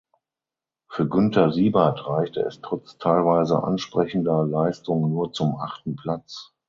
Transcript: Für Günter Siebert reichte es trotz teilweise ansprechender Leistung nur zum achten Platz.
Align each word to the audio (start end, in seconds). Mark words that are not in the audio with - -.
Für 0.89 1.07
Günter 1.07 1.51
Siebert 1.51 2.07
reichte 2.07 2.39
es 2.41 2.59
trotz 2.59 2.97
teilweise 2.97 3.61
ansprechender 3.61 4.43
Leistung 4.47 5.11
nur 5.11 5.31
zum 5.31 5.59
achten 5.59 5.95
Platz. 5.95 6.55